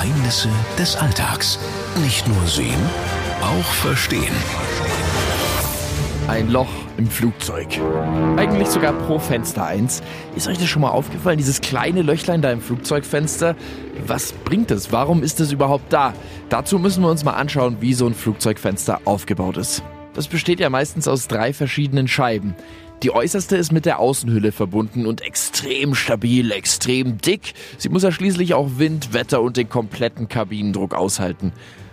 [0.00, 0.48] Geheimnisse
[0.78, 1.58] des Alltags.
[2.02, 2.80] Nicht nur sehen,
[3.42, 4.32] auch verstehen.
[6.26, 7.66] Ein Loch im Flugzeug.
[8.38, 10.02] Eigentlich sogar pro Fenster eins.
[10.34, 13.56] Ist euch das schon mal aufgefallen, dieses kleine Löchlein da im Flugzeugfenster?
[14.06, 14.90] Was bringt es?
[14.90, 16.14] Warum ist es überhaupt da?
[16.48, 19.82] Dazu müssen wir uns mal anschauen, wie so ein Flugzeugfenster aufgebaut ist.
[20.14, 22.54] Das besteht ja meistens aus drei verschiedenen Scheiben.
[23.02, 27.54] Die äußerste ist mit der Außenhülle verbunden und extrem stabil, extrem dick.
[27.78, 31.52] Sie muss ja schließlich auch Wind, Wetter und den kompletten Kabinendruck aushalten.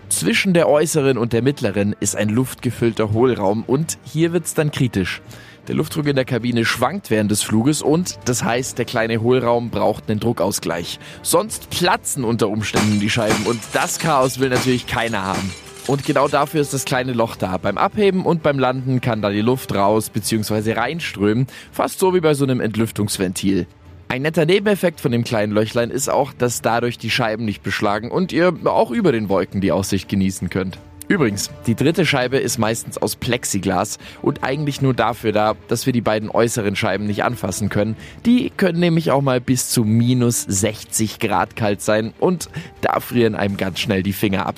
[0.09, 5.21] Zwischen der äußeren und der mittleren ist ein luftgefüllter Hohlraum und hier wird's dann kritisch.
[5.69, 9.69] Der Luftdruck in der Kabine schwankt während des Fluges und das heißt, der kleine Hohlraum
[9.69, 10.99] braucht einen Druckausgleich.
[11.21, 15.53] Sonst platzen unter Umständen die Scheiben und das Chaos will natürlich keiner haben.
[15.87, 17.55] Und genau dafür ist das kleine Loch da.
[17.55, 20.73] Beim Abheben und beim Landen kann da die Luft raus bzw.
[20.73, 23.67] reinströmen, fast so wie bei so einem Entlüftungsventil.
[24.09, 28.11] Ein netter Nebeneffekt von dem kleinen Löchlein ist auch, dass dadurch die Scheiben nicht beschlagen
[28.11, 30.77] und ihr auch über den Wolken die Aussicht genießen könnt.
[31.07, 35.93] Übrigens, die dritte Scheibe ist meistens aus Plexiglas und eigentlich nur dafür da, dass wir
[35.93, 37.95] die beiden äußeren Scheiben nicht anfassen können.
[38.25, 42.49] Die können nämlich auch mal bis zu minus 60 Grad kalt sein und
[42.81, 44.55] da frieren einem ganz schnell die Finger ab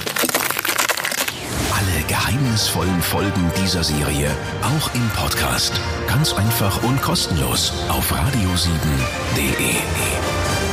[2.09, 5.79] geheimnisvollen Folgen dieser Serie auch im Podcast.
[6.07, 10.68] Ganz einfach und kostenlos auf radio7.de.